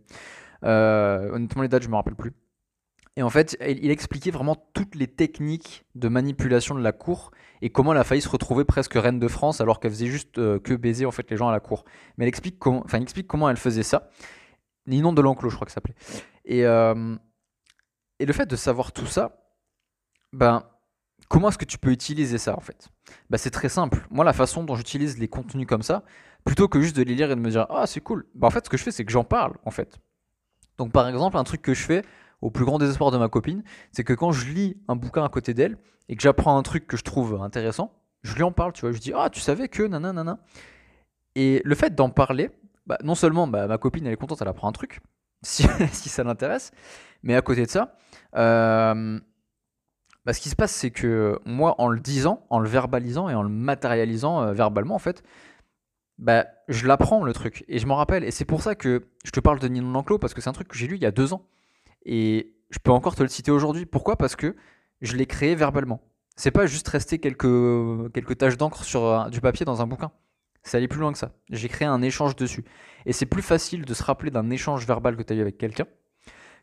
Euh, 0.64 1.30
honnêtement 1.32 1.62
les 1.62 1.68
dates, 1.68 1.82
je 1.82 1.88
me 1.88 1.96
rappelle 1.96 2.14
plus. 2.14 2.32
Et 3.18 3.22
en 3.22 3.30
fait, 3.30 3.56
il 3.66 3.90
expliquait 3.90 4.30
vraiment 4.30 4.56
toutes 4.74 4.94
les 4.94 5.06
techniques 5.06 5.86
de 5.94 6.08
manipulation 6.08 6.74
de 6.74 6.82
la 6.82 6.92
cour 6.92 7.30
et 7.62 7.70
comment 7.70 7.92
elle 7.92 7.98
a 7.98 8.04
failli 8.04 8.20
se 8.20 8.28
retrouver 8.28 8.66
presque 8.66 8.92
reine 8.92 9.18
de 9.18 9.28
France 9.28 9.62
alors 9.62 9.80
qu'elle 9.80 9.92
faisait 9.92 10.06
juste 10.06 10.38
euh, 10.38 10.58
que 10.58 10.74
baiser 10.74 11.06
en 11.06 11.10
fait 11.10 11.30
les 11.30 11.36
gens 11.38 11.48
à 11.48 11.52
la 11.52 11.60
cour. 11.60 11.84
Mais 12.16 12.24
elle 12.24 12.28
explique 12.28 12.58
comment, 12.58 12.82
enfin, 12.84 13.00
explique 13.00 13.26
comment 13.26 13.48
elle 13.48 13.56
faisait 13.56 13.82
ça. 13.82 14.10
Ninon 14.86 15.14
de 15.14 15.22
l'enclos, 15.22 15.48
je 15.48 15.54
crois 15.54 15.64
que 15.64 15.70
ça 15.72 15.76
s'appelait. 15.76 15.94
Et, 16.44 16.66
euh, 16.66 17.16
et 18.18 18.26
le 18.26 18.32
fait 18.34 18.46
de 18.46 18.54
savoir 18.54 18.92
tout 18.92 19.06
ça, 19.06 19.50
ben, 20.34 20.64
comment 21.28 21.48
est-ce 21.48 21.58
que 21.58 21.64
tu 21.64 21.78
peux 21.78 21.92
utiliser 21.92 22.36
ça 22.36 22.54
en 22.54 22.60
fait? 22.60 22.88
Ben, 23.30 23.38
C'est 23.38 23.50
très 23.50 23.70
simple. 23.70 24.06
Moi, 24.10 24.26
la 24.26 24.34
façon 24.34 24.62
dont 24.62 24.76
j'utilise 24.76 25.18
les 25.18 25.28
contenus 25.28 25.66
comme 25.66 25.82
ça, 25.82 26.04
plutôt 26.44 26.68
que 26.68 26.82
juste 26.82 26.94
de 26.94 27.02
les 27.02 27.14
lire 27.14 27.30
et 27.30 27.34
de 27.34 27.40
me 27.40 27.50
dire 27.50 27.66
ah 27.70 27.86
c'est 27.86 28.00
cool, 28.00 28.26
ben, 28.34 28.48
en 28.48 28.50
fait, 28.50 28.66
ce 28.66 28.68
que 28.68 28.76
je 28.76 28.82
fais, 28.82 28.90
c'est 28.90 29.06
que 29.06 29.12
j'en 29.12 29.24
parle 29.24 29.54
en 29.64 29.70
fait. 29.70 29.98
Donc, 30.76 30.92
par 30.92 31.08
exemple, 31.08 31.38
un 31.38 31.44
truc 31.44 31.62
que 31.62 31.72
je 31.72 31.82
fais, 31.82 32.02
au 32.42 32.50
plus 32.50 32.64
grand 32.64 32.78
désespoir 32.78 33.10
de 33.10 33.18
ma 33.18 33.28
copine, 33.28 33.62
c'est 33.92 34.04
que 34.04 34.12
quand 34.12 34.32
je 34.32 34.50
lis 34.52 34.76
un 34.88 34.96
bouquin 34.96 35.24
à 35.24 35.28
côté 35.28 35.54
d'elle 35.54 35.78
et 36.08 36.16
que 36.16 36.22
j'apprends 36.22 36.56
un 36.56 36.62
truc 36.62 36.86
que 36.86 36.96
je 36.96 37.02
trouve 37.02 37.40
intéressant, 37.42 37.92
je 38.22 38.34
lui 38.34 38.42
en 38.42 38.52
parle, 38.52 38.72
tu 38.72 38.82
vois, 38.82 38.92
je 38.92 38.98
dis 38.98 39.12
ah 39.14 39.30
tu 39.30 39.40
savais 39.40 39.68
que 39.68 39.82
nanana. 39.82 40.38
Et 41.34 41.62
le 41.64 41.74
fait 41.74 41.94
d'en 41.94 42.10
parler, 42.10 42.50
bah, 42.86 42.98
non 43.02 43.14
seulement 43.14 43.46
bah, 43.46 43.66
ma 43.66 43.78
copine 43.78 44.06
elle 44.06 44.12
est 44.12 44.16
contente, 44.16 44.40
elle 44.42 44.48
apprend 44.48 44.68
un 44.68 44.72
truc, 44.72 45.00
si, 45.42 45.64
ça 45.64 46.24
l'intéresse, 46.24 46.72
mais 47.22 47.34
à 47.34 47.42
côté 47.42 47.64
de 47.64 47.70
ça, 47.70 47.96
euh, 48.36 49.18
bah, 50.24 50.32
ce 50.32 50.40
qui 50.40 50.48
se 50.48 50.56
passe 50.56 50.72
c'est 50.72 50.90
que 50.90 51.38
moi 51.44 51.74
en 51.78 51.88
le 51.88 52.00
disant, 52.00 52.44
en 52.50 52.58
le 52.58 52.68
verbalisant 52.68 53.28
et 53.28 53.34
en 53.34 53.42
le 53.42 53.48
matérialisant 53.48 54.42
euh, 54.42 54.52
verbalement 54.52 54.94
en 54.94 55.00
fait, 55.00 55.22
je 56.68 56.86
l'apprends 56.86 57.22
le 57.24 57.32
truc 57.32 57.64
et 57.68 57.78
je 57.78 57.86
m'en 57.86 57.96
rappelle. 57.96 58.24
Et 58.24 58.30
c'est 58.30 58.44
pour 58.44 58.62
ça 58.62 58.74
que 58.74 59.06
je 59.24 59.30
te 59.30 59.40
parle 59.40 59.58
de 59.58 59.68
Ninon 59.68 59.92
Lanclos 59.92 60.18
parce 60.18 60.34
que 60.34 60.40
c'est 60.40 60.48
un 60.48 60.54
truc 60.54 60.68
que 60.68 60.76
j'ai 60.76 60.86
lu 60.86 60.96
il 60.96 61.02
y 61.02 61.06
a 61.06 61.10
deux 61.10 61.32
ans. 61.32 61.46
Et 62.06 62.54
je 62.70 62.78
peux 62.78 62.92
encore 62.92 63.14
te 63.14 63.22
le 63.22 63.28
citer 63.28 63.50
aujourd'hui. 63.50 63.84
Pourquoi? 63.84 64.16
Parce 64.16 64.36
que 64.36 64.56
je 65.02 65.16
l'ai 65.16 65.26
créé 65.26 65.54
verbalement. 65.54 66.00
C'est 66.36 66.50
pas 66.50 66.66
juste 66.66 66.88
rester 66.88 67.18
quelques, 67.18 68.12
quelques 68.12 68.38
taches 68.38 68.56
d'encre 68.56 68.84
sur 68.84 69.28
du 69.30 69.40
papier 69.40 69.66
dans 69.66 69.82
un 69.82 69.86
bouquin. 69.86 70.10
C'est 70.62 70.78
aller 70.78 70.88
plus 70.88 71.00
loin 71.00 71.12
que 71.12 71.18
ça. 71.18 71.32
J'ai 71.50 71.68
créé 71.68 71.86
un 71.86 72.02
échange 72.02 72.34
dessus. 72.36 72.64
Et 73.04 73.12
c'est 73.12 73.26
plus 73.26 73.42
facile 73.42 73.84
de 73.84 73.94
se 73.94 74.02
rappeler 74.02 74.30
d'un 74.30 74.50
échange 74.50 74.86
verbal 74.86 75.16
que 75.16 75.22
tu 75.22 75.32
as 75.32 75.36
eu 75.36 75.40
avec 75.40 75.58
quelqu'un 75.58 75.86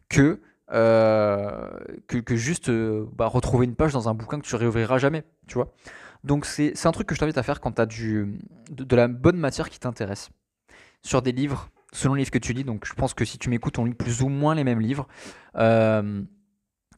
que, 0.09 0.41
euh, 0.71 1.79
que, 2.07 2.35
juste 2.35 2.69
euh, 2.69 3.05
bah, 3.13 3.27
retrouver 3.27 3.65
une 3.65 3.75
page 3.75 3.93
dans 3.93 4.09
un 4.09 4.13
bouquin 4.13 4.39
que 4.39 4.45
tu 4.45 4.55
réouvriras 4.55 4.97
jamais. 4.97 5.23
Tu 5.47 5.55
vois? 5.55 5.73
Donc 6.23 6.45
c'est 6.45 6.85
un 6.85 6.91
truc 6.91 7.07
que 7.07 7.15
je 7.15 7.19
t'invite 7.19 7.37
à 7.37 7.43
faire 7.43 7.59
quand 7.59 7.73
tu 7.73 7.81
as 7.81 7.85
du, 7.85 8.39
de 8.71 8.95
la 8.95 9.07
bonne 9.07 9.37
matière 9.37 9.69
qui 9.69 9.79
t'intéresse. 9.79 10.29
Sur 11.01 11.21
des 11.21 11.33
livres, 11.33 11.69
selon 11.93 12.15
le 12.15 12.19
livre 12.19 12.31
que 12.31 12.39
tu 12.39 12.53
lis. 12.53 12.63
Donc 12.63 12.85
je 12.85 12.93
pense 12.93 13.13
que 13.13 13.23
si 13.23 13.37
tu 13.37 13.49
m'écoutes, 13.49 13.79
on 13.79 13.85
lit 13.85 13.93
plus 13.93 14.21
ou 14.21 14.29
moins 14.29 14.55
les 14.55 14.63
mêmes 14.63 14.81
livres. 14.81 15.07
Euh, 15.55 16.21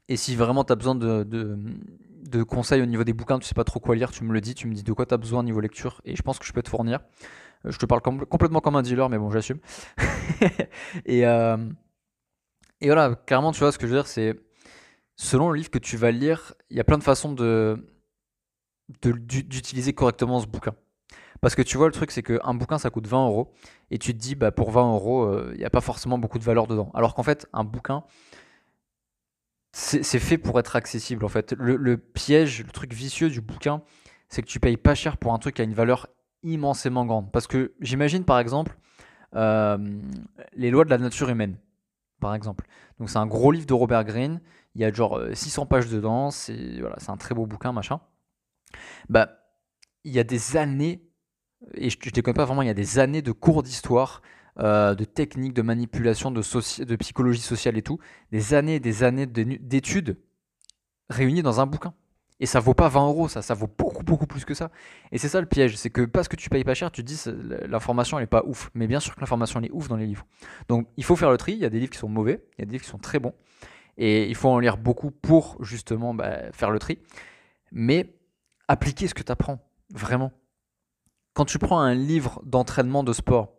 et 0.07 0.17
si 0.17 0.35
vraiment 0.35 0.63
tu 0.63 0.73
as 0.73 0.75
besoin 0.75 0.95
de, 0.95 1.23
de, 1.23 2.43
conseils 2.43 2.81
au 2.81 2.85
niveau 2.85 3.03
des 3.03 3.13
bouquins, 3.13 3.39
tu 3.39 3.45
sais 3.45 3.53
pas 3.53 3.63
trop 3.63 3.79
quoi 3.79 3.95
lire, 3.95 4.11
tu 4.11 4.23
me 4.23 4.33
le 4.33 4.41
dis, 4.41 4.55
tu 4.55 4.67
me 4.67 4.73
dis 4.73 4.83
de 4.83 4.93
quoi 4.93 5.05
tu 5.05 5.13
as 5.13 5.17
besoin 5.17 5.39
au 5.39 5.43
niveau 5.43 5.59
lecture. 5.59 6.01
Et 6.05 6.15
je 6.15 6.21
pense 6.21 6.39
que 6.39 6.45
je 6.45 6.53
peux 6.53 6.63
te 6.63 6.69
fournir. 6.69 6.99
Euh, 7.65 7.71
je 7.71 7.77
te 7.77 7.85
parle 7.85 8.01
complètement 8.01 8.61
comme 8.61 8.75
un 8.75 8.81
dealer, 8.81 9.09
mais 9.09 9.17
bon, 9.17 9.29
j'assume. 9.29 9.59
et, 11.05 11.25
euh, 11.25 11.57
et 12.81 12.87
voilà, 12.87 13.15
clairement, 13.15 13.51
tu 13.51 13.59
vois, 13.59 13.71
ce 13.71 13.77
que 13.77 13.87
je 13.87 13.93
veux 13.93 13.97
dire, 13.97 14.07
c'est 14.07 14.35
selon 15.15 15.49
le 15.49 15.57
livre 15.57 15.69
que 15.69 15.79
tu 15.79 15.97
vas 15.97 16.11
lire, 16.11 16.53
il 16.69 16.77
y 16.77 16.79
a 16.79 16.83
plein 16.83 16.97
de 16.97 17.03
façons 17.03 17.33
de 17.33 17.85
d'utiliser 19.01 19.93
correctement 19.93 20.39
ce 20.39 20.45
bouquin. 20.45 20.75
Parce 21.45 21.53
que 21.53 21.61
tu 21.61 21.77
vois, 21.77 21.85
le 21.85 21.91
truc, 21.91 22.09
c'est 22.09 22.23
qu'un 22.23 22.55
bouquin, 22.55 22.79
ça 22.79 22.89
coûte 22.89 23.05
20 23.05 23.27
euros. 23.27 23.53
Et 23.91 23.99
tu 23.99 24.15
te 24.15 24.17
dis, 24.17 24.33
bah, 24.33 24.51
pour 24.51 24.71
20 24.71 24.93
euros, 24.93 25.25
euh, 25.25 25.51
il 25.53 25.59
n'y 25.59 25.63
a 25.63 25.69
pas 25.69 25.79
forcément 25.79 26.17
beaucoup 26.17 26.39
de 26.39 26.43
valeur 26.43 26.65
dedans. 26.65 26.89
Alors 26.95 27.13
qu'en 27.13 27.21
fait, 27.21 27.47
un 27.53 27.63
bouquin, 27.63 28.03
c'est 29.71 30.01
fait 30.17 30.39
pour 30.39 30.59
être 30.59 30.75
accessible. 30.75 31.23
En 31.23 31.27
fait, 31.27 31.53
le, 31.55 31.97
piège, 31.97 32.63
le 32.63 32.71
truc 32.71 32.93
vicieux 32.93 33.29
du 33.29 33.41
bouquin, 33.41 33.83
c'est 34.27 34.41
que 34.41 34.47
tu 34.47 34.59
payes 34.59 34.75
pas 34.75 34.95
cher 34.95 35.17
pour 35.17 35.35
un 35.35 35.37
truc 35.37 35.57
qui 35.57 35.61
a 35.61 35.65
une 35.65 35.75
valeur 35.75 36.07
immensément 36.41 37.05
grande. 37.05 37.31
Parce 37.31 37.45
que 37.45 37.75
j'imagine, 37.79 38.23
par 38.23 38.39
exemple, 38.39 38.75
euh, 39.35 39.77
les 40.53 40.71
lois 40.71 40.83
de 40.83 40.89
la 40.89 40.97
nature 40.97 41.29
humaine, 41.29 41.57
par 42.21 42.33
exemple. 42.33 42.65
Donc, 42.97 43.11
c'est 43.11 43.19
un 43.19 43.27
gros 43.27 43.51
livre 43.51 43.67
de 43.67 43.73
Robert 43.75 44.03
Greene. 44.03 44.41
Il 44.73 44.81
y 44.81 44.83
a 44.83 44.91
genre 44.91 45.21
600 45.31 45.61
euh, 45.61 45.65
pages 45.65 45.89
dedans. 45.89 46.31
C'est 46.31 46.79
voilà, 46.79 46.95
un 47.07 47.17
très 47.17 47.35
beau 47.35 47.45
bouquin, 47.45 47.71
machin. 47.71 47.99
Bah, 49.09 49.29
il 50.03 50.11
y 50.11 50.17
a 50.17 50.23
des 50.23 50.57
années 50.57 51.04
et 51.73 51.89
je 51.89 51.97
ne 52.03 52.11
déconne 52.11 52.33
pas 52.33 52.45
vraiment, 52.45 52.61
il 52.61 52.67
y 52.67 52.71
a 52.71 52.75
des 52.75 52.99
années 52.99 53.21
de 53.21 53.31
cours 53.31 53.63
d'histoire, 53.63 54.21
euh, 54.59 54.95
de 54.95 55.03
techniques, 55.03 55.53
de 55.53 55.61
manipulation, 55.61 56.31
de, 56.31 56.41
de, 56.41 56.95
psychologie 56.95 57.41
sociale 57.41 57.77
et 57.77 57.81
tout, 57.81 57.99
des 58.31 58.53
années 58.53 58.75
et 58.75 58.79
des 58.79 59.03
années 59.03 59.25
d'études 59.25 60.17
réunies 61.09 61.41
dans 61.43 61.59
un 61.59 61.65
bouquin. 61.65 61.93
Et 62.39 62.45
ça 62.45 62.59
vaut 62.59 62.73
pas 62.73 62.89
20 62.89 63.07
euros, 63.07 63.27
ça, 63.27 63.41
ça 63.41 63.53
vaut 63.53 63.69
beaucoup, 63.77 64.03
beaucoup 64.03 64.27
plus 64.27 64.43
que 64.43 64.53
ça. 64.53 64.71
Et 65.11 65.17
c'est 65.17 65.29
ça 65.29 65.39
le 65.39 65.47
piège, 65.47 65.77
c'est 65.77 65.89
que 65.89 66.01
parce 66.01 66.27
que 66.27 66.35
tu 66.35 66.49
payes 66.49 66.65
pas 66.65 66.73
cher, 66.73 66.91
tu 66.91 67.03
te 67.03 67.07
dis 67.07 67.21
l'information 67.67 68.17
elle 68.17 68.25
est 68.25 68.27
pas 68.27 68.43
ouf. 68.45 68.71
Mais 68.73 68.87
bien 68.87 68.99
sûr 68.99 69.15
que 69.15 69.21
l'information 69.21 69.59
elle 69.59 69.67
est 69.67 69.71
ouf 69.71 69.87
dans 69.87 69.95
les 69.95 70.05
livres. 70.05 70.25
Donc 70.67 70.87
il 70.97 71.03
faut 71.03 71.15
faire 71.15 71.31
le 71.31 71.37
tri, 71.37 71.53
il 71.53 71.59
y 71.59 71.65
a 71.65 71.69
des 71.69 71.79
livres 71.79 71.91
qui 71.91 71.97
sont 71.97 72.09
mauvais, 72.09 72.45
il 72.57 72.61
y 72.61 72.63
a 72.63 72.65
des 72.65 72.73
livres 72.73 72.83
qui 72.83 72.89
sont 72.89 72.97
très 72.97 73.19
bons. 73.19 73.33
Et 73.97 74.27
il 74.27 74.35
faut 74.35 74.49
en 74.49 74.59
lire 74.59 74.77
beaucoup 74.77 75.11
pour 75.11 75.57
justement 75.63 76.13
bah, 76.13 76.51
faire 76.51 76.71
le 76.71 76.79
tri. 76.79 76.99
Mais 77.71 78.13
appliquer 78.67 79.07
ce 79.07 79.13
que 79.13 79.23
tu 79.23 79.31
apprends, 79.31 79.59
vraiment 79.93 80.31
quand 81.35 81.45
tu 81.45 81.59
prends 81.59 81.79
un 81.79 81.93
livre 81.93 82.41
d'entraînement 82.45 83.03
de 83.03 83.11
sport, 83.11 83.53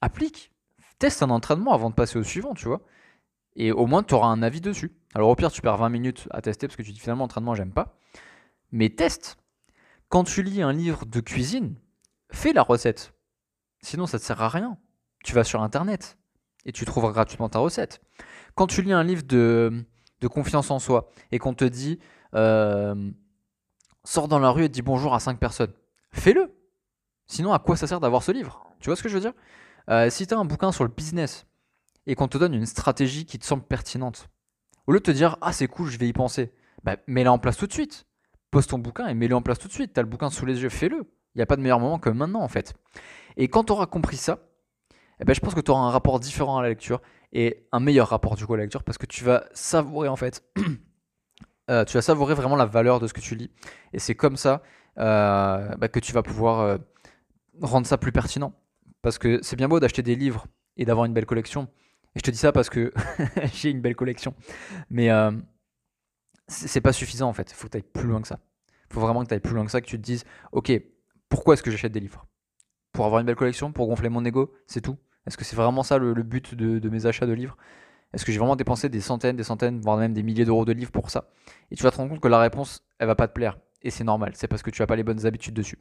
applique, 0.00 0.52
teste 0.98 1.22
un 1.22 1.30
entraînement 1.30 1.74
avant 1.74 1.90
de 1.90 1.96
passer 1.96 2.16
au 2.16 2.22
suivant, 2.22 2.54
tu 2.54 2.66
vois. 2.66 2.80
Et 3.56 3.72
au 3.72 3.86
moins, 3.86 4.04
tu 4.04 4.14
auras 4.14 4.28
un 4.28 4.40
avis 4.40 4.60
dessus. 4.60 4.92
Alors 5.14 5.28
au 5.28 5.34
pire, 5.34 5.50
tu 5.50 5.60
perds 5.60 5.76
20 5.76 5.88
minutes 5.88 6.28
à 6.30 6.40
tester 6.40 6.68
parce 6.68 6.76
que 6.76 6.82
tu 6.82 6.92
dis 6.92 7.00
finalement 7.00 7.24
entraînement, 7.24 7.56
j'aime 7.56 7.72
pas. 7.72 7.98
Mais 8.70 8.88
teste. 8.88 9.36
Quand 10.08 10.22
tu 10.22 10.44
lis 10.44 10.62
un 10.62 10.72
livre 10.72 11.06
de 11.06 11.20
cuisine, 11.20 11.74
fais 12.30 12.52
la 12.52 12.62
recette. 12.62 13.14
Sinon, 13.82 14.06
ça 14.06 14.18
ne 14.18 14.20
te 14.20 14.26
sert 14.26 14.40
à 14.40 14.48
rien. 14.48 14.78
Tu 15.24 15.34
vas 15.34 15.42
sur 15.42 15.62
Internet 15.62 16.18
et 16.64 16.70
tu 16.72 16.84
trouveras 16.84 17.12
gratuitement 17.12 17.48
ta 17.48 17.58
recette. 17.58 18.00
Quand 18.54 18.68
tu 18.68 18.82
lis 18.82 18.92
un 18.92 19.02
livre 19.02 19.24
de, 19.24 19.84
confiance 20.30 20.70
en 20.70 20.78
soi, 20.78 21.10
et 21.32 21.40
qu'on 21.40 21.54
te 21.54 21.64
dit, 21.64 21.98
euh, 22.34 23.10
sors 24.04 24.28
dans 24.28 24.38
la 24.38 24.50
rue 24.50 24.64
et 24.64 24.68
dis 24.68 24.82
bonjour 24.82 25.14
à 25.14 25.20
5 25.20 25.40
personnes, 25.40 25.72
fais-le. 26.12 26.59
Sinon, 27.30 27.52
à 27.52 27.60
quoi 27.60 27.76
ça 27.76 27.86
sert 27.86 28.00
d'avoir 28.00 28.24
ce 28.24 28.32
livre? 28.32 28.66
Tu 28.80 28.86
vois 28.88 28.96
ce 28.96 29.04
que 29.04 29.08
je 29.08 29.14
veux 29.14 29.20
dire? 29.20 29.34
Euh, 29.88 30.10
Si 30.10 30.26
tu 30.26 30.34
as 30.34 30.38
un 30.38 30.44
bouquin 30.44 30.72
sur 30.72 30.82
le 30.82 30.90
business 30.90 31.46
et 32.08 32.16
qu'on 32.16 32.26
te 32.26 32.36
donne 32.36 32.54
une 32.54 32.66
stratégie 32.66 33.24
qui 33.24 33.38
te 33.38 33.44
semble 33.44 33.62
pertinente, 33.62 34.28
au 34.88 34.92
lieu 34.92 34.98
de 34.98 35.04
te 35.04 35.12
dire, 35.12 35.36
ah 35.40 35.52
c'est 35.52 35.68
cool, 35.68 35.88
je 35.88 35.96
vais 35.96 36.08
y 36.08 36.12
penser, 36.12 36.52
bah, 36.82 36.96
mets-la 37.06 37.32
en 37.32 37.38
place 37.38 37.56
tout 37.56 37.68
de 37.68 37.72
suite. 37.72 38.08
Pose 38.50 38.66
ton 38.66 38.78
bouquin 38.78 39.06
et 39.06 39.14
mets-le 39.14 39.36
en 39.36 39.42
place 39.42 39.60
tout 39.60 39.68
de 39.68 39.72
suite. 39.72 39.92
Tu 39.94 40.00
as 40.00 40.02
le 40.02 40.08
bouquin 40.08 40.28
sous 40.28 40.44
les 40.44 40.60
yeux, 40.62 40.70
fais-le. 40.70 40.96
Il 40.96 41.38
n'y 41.38 41.42
a 41.42 41.46
pas 41.46 41.54
de 41.54 41.62
meilleur 41.62 41.78
moment 41.78 42.00
que 42.00 42.10
maintenant 42.10 42.42
en 42.42 42.48
fait. 42.48 42.74
Et 43.36 43.46
quand 43.46 43.62
tu 43.62 43.72
auras 43.72 43.86
compris 43.86 44.16
ça, 44.16 44.40
eh 45.20 45.24
ben, 45.24 45.32
je 45.32 45.38
pense 45.38 45.54
que 45.54 45.60
tu 45.60 45.70
auras 45.70 45.82
un 45.82 45.90
rapport 45.90 46.18
différent 46.18 46.58
à 46.58 46.62
la 46.62 46.68
lecture 46.68 47.00
et 47.32 47.68
un 47.70 47.78
meilleur 47.78 48.08
rapport 48.08 48.34
du 48.34 48.44
coup 48.44 48.54
à 48.54 48.56
la 48.56 48.64
lecture 48.64 48.82
parce 48.82 48.98
que 48.98 49.06
tu 49.06 49.22
vas 49.22 49.44
savourer 49.52 50.08
en 50.08 50.16
fait, 50.16 50.42
euh, 51.70 51.84
tu 51.84 51.96
vas 51.96 52.02
savourer 52.02 52.34
vraiment 52.34 52.56
la 52.56 52.66
valeur 52.66 52.98
de 52.98 53.06
ce 53.06 53.12
que 53.12 53.20
tu 53.20 53.36
lis 53.36 53.52
et 53.92 54.00
c'est 54.00 54.16
comme 54.16 54.36
ça 54.36 54.64
euh, 54.98 55.76
bah, 55.76 55.86
que 55.86 56.00
tu 56.00 56.12
vas 56.12 56.24
pouvoir 56.24 56.80
rendre 57.60 57.86
ça 57.86 57.98
plus 57.98 58.12
pertinent. 58.12 58.52
Parce 59.02 59.18
que 59.18 59.40
c'est 59.42 59.56
bien 59.56 59.68
beau 59.68 59.80
d'acheter 59.80 60.02
des 60.02 60.16
livres 60.16 60.46
et 60.76 60.84
d'avoir 60.84 61.06
une 61.06 61.14
belle 61.14 61.26
collection. 61.26 61.68
Et 62.14 62.18
je 62.18 62.22
te 62.22 62.30
dis 62.30 62.38
ça 62.38 62.52
parce 62.52 62.70
que 62.70 62.92
j'ai 63.54 63.70
une 63.70 63.80
belle 63.80 63.96
collection. 63.96 64.34
Mais 64.90 65.08
c'est 66.48 66.80
pas 66.80 66.92
suffisant 66.92 67.28
en 67.28 67.32
fait. 67.32 67.50
Il 67.50 67.54
faut 67.54 67.66
que 67.66 67.72
tu 67.72 67.76
ailles 67.78 67.82
plus 67.82 68.08
loin 68.08 68.20
que 68.20 68.28
ça. 68.28 68.40
Il 68.90 68.94
faut 68.94 69.00
vraiment 69.00 69.22
que 69.22 69.28
tu 69.28 69.34
ailles 69.34 69.40
plus 69.40 69.54
loin 69.54 69.64
que 69.64 69.70
ça, 69.70 69.80
que 69.80 69.86
tu 69.86 69.96
te 69.96 70.02
dises, 70.02 70.24
ok, 70.52 70.72
pourquoi 71.28 71.54
est-ce 71.54 71.62
que 71.62 71.70
j'achète 71.70 71.92
des 71.92 72.00
livres? 72.00 72.26
Pour 72.92 73.06
avoir 73.06 73.20
une 73.20 73.26
belle 73.26 73.36
collection, 73.36 73.72
pour 73.72 73.86
gonfler 73.86 74.08
mon 74.08 74.24
ego, 74.24 74.52
c'est 74.66 74.80
tout. 74.80 74.96
Est-ce 75.26 75.36
que 75.36 75.44
c'est 75.44 75.54
vraiment 75.54 75.84
ça 75.84 75.96
le, 75.98 76.12
but 76.22 76.54
de, 76.54 76.88
mes 76.88 77.06
achats 77.06 77.26
de 77.26 77.32
livres? 77.32 77.56
Est-ce 78.12 78.24
que 78.24 78.32
j'ai 78.32 78.38
vraiment 78.38 78.56
dépensé 78.56 78.88
des 78.88 79.00
centaines, 79.00 79.36
des 79.36 79.44
centaines, 79.44 79.80
voire 79.80 79.96
même 79.96 80.12
des 80.12 80.24
milliers 80.24 80.44
d'euros 80.44 80.64
de 80.64 80.72
livres 80.72 80.90
pour 80.90 81.10
ça? 81.10 81.30
Et 81.70 81.76
tu 81.76 81.84
vas 81.84 81.92
te 81.92 81.96
rendre 81.96 82.10
compte 82.10 82.20
que 82.20 82.28
la 82.28 82.40
réponse, 82.40 82.84
elle 82.98 83.06
va 83.06 83.14
pas 83.14 83.28
te 83.28 83.32
plaire. 83.32 83.58
Et 83.82 83.90
c'est 83.90 84.04
normal, 84.04 84.32
c'est 84.34 84.46
parce 84.46 84.62
que 84.62 84.70
tu 84.70 84.82
n'as 84.82 84.86
pas 84.86 84.96
les 84.96 85.02
bonnes 85.02 85.24
habitudes 85.26 85.54
dessus. 85.54 85.78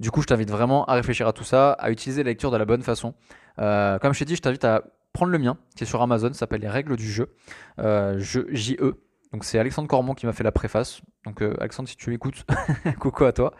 Du 0.00 0.10
coup, 0.10 0.22
je 0.22 0.26
t'invite 0.26 0.50
vraiment 0.50 0.84
à 0.86 0.94
réfléchir 0.94 1.28
à 1.28 1.32
tout 1.32 1.44
ça, 1.44 1.72
à 1.72 1.90
utiliser 1.90 2.22
la 2.22 2.30
lecture 2.30 2.50
de 2.50 2.56
la 2.56 2.64
bonne 2.64 2.82
façon. 2.82 3.14
Euh, 3.58 3.98
comme 3.98 4.14
je 4.14 4.20
t'ai 4.20 4.24
dit, 4.24 4.36
je 4.36 4.40
t'invite 4.40 4.64
à 4.64 4.84
prendre 5.12 5.30
le 5.30 5.38
mien, 5.38 5.58
qui 5.76 5.84
est 5.84 5.86
sur 5.86 6.00
Amazon, 6.00 6.32
ça 6.32 6.40
s'appelle 6.40 6.62
Les 6.62 6.68
règles 6.68 6.96
du 6.96 7.10
jeu, 7.10 7.34
euh, 7.78 8.18
jeu 8.18 8.46
JE. 8.50 8.94
Donc 9.32 9.44
c'est 9.44 9.58
Alexandre 9.58 9.88
Cormont 9.88 10.14
qui 10.14 10.26
m'a 10.26 10.32
fait 10.32 10.44
la 10.44 10.52
préface. 10.52 11.02
Donc 11.26 11.42
euh, 11.42 11.54
Alexandre, 11.58 11.88
si 11.88 11.96
tu 11.96 12.08
m'écoutes, 12.08 12.44
coucou 12.98 13.24
à 13.24 13.32
toi. 13.32 13.52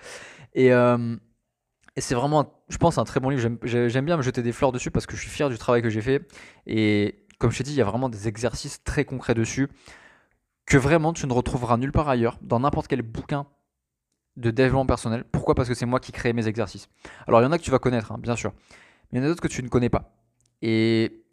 Et, 0.55 0.69
et 0.69 2.01
c'est 2.01 2.15
vraiment, 2.15 2.63
je 2.69 2.79
pense, 2.79 2.97
un 2.97 3.05
très 3.05 3.21
bon 3.21 3.29
livre. 3.29 3.51
J'aime 3.65 4.05
bien 4.05 4.17
me 4.17 4.23
jeter 4.23 4.41
des 4.41 4.53
fleurs 4.53 4.73
dessus 4.73 4.91
parce 4.91 5.05
que 5.05 5.17
je 5.17 5.21
suis 5.21 5.31
fier 5.31 5.51
du 5.51 5.59
travail 5.59 5.83
que 5.83 5.91
j'ai 5.91 6.01
fait. 6.01 6.27
Et 6.67 7.27
comme 7.39 7.51
je 7.51 7.59
t'ai 7.59 7.65
dit, 7.65 7.73
il 7.73 7.77
y 7.77 7.83
a 7.83 7.85
vraiment 7.85 8.09
des 8.09 8.29
exercices 8.29 8.83
très 8.85 9.05
concrets 9.05 9.35
dessus 9.35 9.69
que 10.67 10.79
vraiment 10.79 11.13
tu 11.13 11.27
ne 11.27 11.33
retrouveras 11.33 11.77
nulle 11.77 11.93
part 11.93 12.09
ailleurs, 12.09 12.39
dans 12.41 12.61
n'importe 12.61 12.87
quel 12.87 13.03
bouquin 13.03 13.47
de 14.37 14.51
développement 14.51 14.87
personnel. 14.87 15.25
Pourquoi? 15.31 15.55
Parce 15.55 15.69
que 15.69 15.75
c'est 15.75 15.87
moi 15.87 16.01
qui 16.01 16.13
crée 16.13 16.33
mes 16.33 16.47
exercices. 16.47 16.89
Alors 17.27 17.41
il 17.41 17.45
y 17.45 17.47
en 17.47 17.53
a 17.53 17.59
que 17.59 17.63
tu 17.63 17.71
vas 17.71 17.79
connaître, 17.79 18.13
hein, 18.13 18.19
bien 18.19 18.37
sûr. 18.37 18.53
Mais 19.13 19.19
il 19.19 19.23
y 19.23 19.25
en 19.25 19.27
a 19.27 19.29
d'autres 19.29 19.43
que 19.43 19.49
tu 19.49 19.63
ne 19.63 19.69
connais 19.69 19.91
pas. 19.91 20.13
Et 20.63 21.25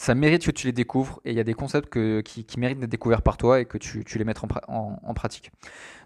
ça 0.00 0.14
mérite 0.14 0.46
que 0.46 0.50
tu 0.50 0.66
les 0.66 0.72
découvres 0.72 1.20
et 1.26 1.30
il 1.30 1.36
y 1.36 1.40
a 1.40 1.44
des 1.44 1.52
concepts 1.52 1.90
qui, 2.22 2.46
méritent 2.58 2.80
d'être 2.80 2.90
découverts 2.90 3.20
par 3.20 3.36
toi 3.36 3.60
et 3.60 3.66
que 3.66 3.76
tu, 3.76 4.02
les 4.16 4.24
mettes 4.24 4.40
en, 4.66 5.14
pratique. 5.14 5.52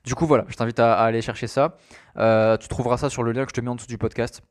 Du 0.04 0.16
coup, 0.16 0.26
voilà, 0.26 0.44
je 0.48 0.56
t'invite 0.56 0.80
à, 0.80 0.96
aller 0.96 1.22
chercher 1.22 1.46
ça. 1.46 1.76
Euh, 2.16 2.56
tu 2.56 2.66
trouveras 2.66 2.96
ça 2.96 3.08
sur 3.08 3.22
le 3.22 3.30
lien 3.30 3.44
que 3.44 3.50
je 3.50 3.54
te 3.54 3.60
mets 3.60 3.70
en 3.70 3.76
dessous 3.76 3.86
du 3.86 3.96
podcast. 3.96 4.42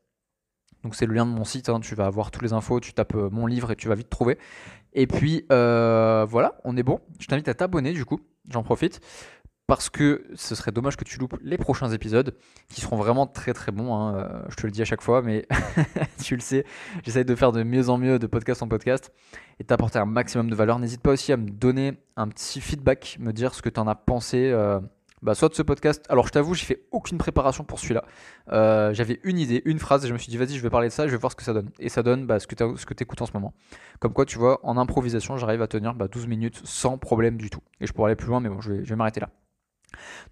Donc, 0.82 0.94
c'est 0.94 1.04
le 1.04 1.12
lien 1.12 1.26
de 1.26 1.30
mon 1.30 1.44
site. 1.44 1.68
Hein. 1.68 1.80
tu 1.80 1.94
vas 1.94 2.06
avoir 2.06 2.30
toutes 2.30 2.42
les 2.42 2.54
infos. 2.54 2.80
Tu 2.80 2.94
tapes 2.94 3.14
euh, 3.14 3.28
mon 3.30 3.46
livre 3.46 3.70
et 3.70 3.76
tu 3.76 3.86
vas 3.86 3.94
vite 3.94 4.08
trouver. 4.08 4.38
Et 4.94 5.06
puis, 5.06 5.44
euh, 5.52 6.24
voilà, 6.26 6.58
on 6.64 6.74
est 6.78 6.82
bon. 6.82 7.00
Je 7.18 7.26
t'invite 7.26 7.48
à 7.48 7.54
t'abonner, 7.54 7.92
du 7.92 8.06
coup. 8.06 8.20
J'en 8.48 8.62
profite 8.62 9.00
parce 9.66 9.88
que 9.88 10.26
ce 10.34 10.54
serait 10.54 10.72
dommage 10.72 10.96
que 10.96 11.04
tu 11.04 11.18
loupes 11.18 11.38
les 11.42 11.56
prochains 11.56 11.90
épisodes 11.90 12.36
qui 12.68 12.80
seront 12.80 12.96
vraiment 12.96 13.26
très 13.26 13.54
très 13.54 13.72
bons. 13.72 13.94
Hein. 13.94 14.16
Euh, 14.16 14.42
je 14.50 14.56
te 14.56 14.66
le 14.66 14.72
dis 14.72 14.82
à 14.82 14.84
chaque 14.84 15.00
fois, 15.00 15.22
mais 15.22 15.46
tu 16.22 16.34
le 16.34 16.40
sais, 16.40 16.64
j'essaie 17.02 17.24
de 17.24 17.34
faire 17.34 17.52
de 17.52 17.62
mieux 17.62 17.88
en 17.88 17.96
mieux 17.96 18.18
de 18.18 18.26
podcast 18.26 18.62
en 18.62 18.68
podcast 18.68 19.12
et 19.60 19.64
t'apporter 19.64 19.98
un 19.98 20.06
maximum 20.06 20.50
de 20.50 20.54
valeur. 20.54 20.78
N'hésite 20.78 21.00
pas 21.00 21.12
aussi 21.12 21.32
à 21.32 21.36
me 21.36 21.48
donner 21.48 21.98
un 22.16 22.28
petit 22.28 22.60
feedback, 22.60 23.16
me 23.20 23.32
dire 23.32 23.54
ce 23.54 23.62
que 23.62 23.70
tu 23.70 23.80
en 23.80 23.86
as 23.86 23.94
pensé. 23.94 24.50
Euh, 24.50 24.80
bah, 25.22 25.34
soit 25.34 25.48
de 25.48 25.54
ce 25.54 25.62
podcast. 25.62 26.04
Alors 26.10 26.26
je 26.26 26.32
t'avoue, 26.32 26.52
j'ai 26.52 26.66
fait 26.66 26.84
aucune 26.90 27.16
préparation 27.16 27.64
pour 27.64 27.78
celui-là. 27.78 28.04
Euh, 28.52 28.92
j'avais 28.92 29.20
une 29.24 29.38
idée, 29.38 29.62
une 29.64 29.78
phrase, 29.78 30.04
et 30.04 30.08
je 30.08 30.12
me 30.12 30.18
suis 30.18 30.28
dit 30.28 30.36
vas-y, 30.36 30.54
je 30.54 30.60
vais 30.60 30.68
parler 30.68 30.88
de 30.88 30.92
ça, 30.92 31.06
je 31.06 31.12
vais 31.12 31.16
voir 31.16 31.32
ce 31.32 31.36
que 31.36 31.42
ça 31.42 31.54
donne. 31.54 31.70
Et 31.78 31.88
ça 31.88 32.02
donne 32.02 32.26
bah, 32.26 32.38
ce 32.38 32.46
que 32.46 32.54
tu 32.54 33.02
écoutes 33.02 33.22
en 33.22 33.26
ce 33.26 33.32
moment. 33.32 33.54
Comme 34.00 34.12
quoi, 34.12 34.26
tu 34.26 34.38
vois, 34.38 34.60
en 34.66 34.76
improvisation, 34.76 35.38
j'arrive 35.38 35.62
à 35.62 35.66
tenir 35.66 35.94
12 35.94 36.08
bah, 36.22 36.28
minutes 36.28 36.60
sans 36.64 36.98
problème 36.98 37.38
du 37.38 37.48
tout. 37.48 37.60
Et 37.80 37.86
je 37.86 37.94
pourrais 37.94 38.10
aller 38.10 38.16
plus 38.16 38.28
loin, 38.28 38.40
mais 38.40 38.50
bon, 38.50 38.60
je 38.60 38.72
vais 38.72 38.96
m'arrêter 38.96 39.20
là. 39.20 39.30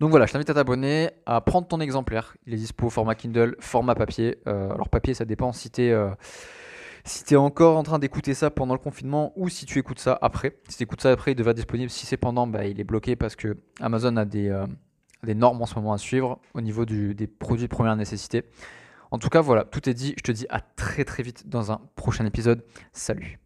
Donc 0.01 0.11
voilà, 0.11 0.27
je 0.27 0.33
t'invite 0.33 0.51
à 0.51 0.55
t'abonner, 0.55 1.11
à 1.27 1.41
prendre 1.41 1.67
ton 1.67 1.81
exemplaire. 1.81 2.37
Il 2.47 2.55
est 2.55 2.57
dispo 2.57 2.91
format 2.91 3.15
Kindle, 3.15 3.57
format 3.61 3.95
papier. 3.95 4.39
Euh, 4.47 4.71
alors 4.71 4.89
papier, 4.89 5.15
ça 5.15 5.25
dépend 5.25 5.53
si 5.53 5.71
tu 5.71 5.83
es, 5.83 5.91
euh, 5.91 6.11
es, 7.31 7.37
encore 7.37 7.77
en 7.77 7.83
train 7.83 7.99
d'écouter 7.99 8.35
ça 8.35 8.51
pendant 8.51 8.75
le 8.75 8.81
confinement 8.81 9.33
ou 9.37 9.49
si 9.49 9.67
tu 9.67 9.79
écoutes 9.79 9.99
ça 9.99 10.19
après. 10.23 10.57
Si 10.69 10.77
tu 10.77 10.83
écoutes 10.83 11.01
ça 11.01 11.11
après, 11.11 11.33
il 11.33 11.35
devrait 11.35 11.53
être 11.53 11.57
disponible. 11.59 11.91
Si 11.91 12.07
c'est 12.07 12.17
pendant, 12.17 12.47
bah, 12.47 12.67
il 12.67 12.81
est 12.81 12.85
bloqué 12.85 13.17
parce 13.17 13.37
que 13.37 13.57
Amazon 13.81 14.17
a 14.17 14.25
des, 14.25 14.49
euh, 14.49 14.67
des 15.23 15.35
normes 15.35 15.61
en 15.61 15.67
ce 15.67 15.75
moment 15.75 15.93
à 15.93 15.99
suivre 15.99 16.41
au 16.55 16.61
niveau 16.61 16.85
des 16.85 17.27
produits 17.27 17.69
de 17.69 17.75
première 17.75 17.97
nécessité. 17.97 18.45
En 19.11 19.19
tout 19.19 19.29
cas, 19.29 19.43
voilà, 19.43 19.65
tout 19.65 19.89
est 19.89 19.95
dit. 19.95 20.15
Je 20.17 20.23
te 20.23 20.33
dis 20.33 20.47
à 20.49 20.61
très 20.61 21.05
très 21.05 21.23
vite 21.23 21.49
dans 21.49 21.71
un 21.71 21.81
prochain 21.97 22.25
épisode. 22.25 22.65
Salut 22.93 23.42